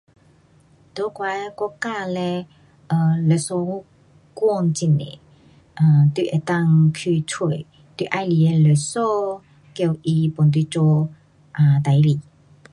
[0.95, 2.47] 在我的国家嘞
[2.87, 3.53] ，um 律师
[4.33, 5.05] 馆很多。
[5.77, 7.67] um 你能够去找你
[7.99, 8.95] 喜欢的律师，
[9.75, 10.01] 叫他
[10.35, 11.07] 帮你做
[11.53, 12.19] um 事情。